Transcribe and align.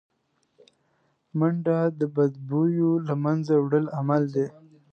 منډه 1.39 1.77
د 1.99 2.01
بدبویو 2.15 2.91
له 3.07 3.15
منځه 3.23 3.53
وړو 3.65 3.81
عمل 3.97 4.23
دی 4.35 4.47